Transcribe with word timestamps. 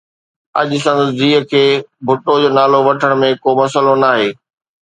اڄ 0.59 0.69
سندس 0.83 1.09
ڌيءَ 1.19 1.41
کي 1.51 1.63
ڀٽو 2.07 2.33
جو 2.41 2.49
نالو 2.57 2.79
وٺڻ 2.87 3.11
۾ 3.21 3.29
ڪو 3.43 3.49
مسئلو 3.59 3.93
ناهي 4.03 4.29